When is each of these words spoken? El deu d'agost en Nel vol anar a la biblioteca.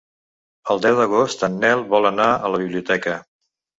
El 0.75 0.79
deu 0.85 0.95
d'agost 1.01 1.45
en 1.49 1.59
Nel 1.65 1.85
vol 1.93 2.11
anar 2.13 2.31
a 2.31 2.51
la 2.55 2.63
biblioteca. 2.63 3.19